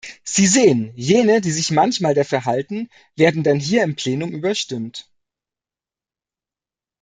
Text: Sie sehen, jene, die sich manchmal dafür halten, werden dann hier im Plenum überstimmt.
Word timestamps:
Sie 0.23 0.47
sehen, 0.47 0.91
jene, 0.95 1.41
die 1.41 1.51
sich 1.51 1.69
manchmal 1.69 2.15
dafür 2.15 2.45
halten, 2.45 2.89
werden 3.15 3.43
dann 3.43 3.59
hier 3.59 3.83
im 3.83 3.95
Plenum 3.95 4.31
überstimmt. 4.31 5.07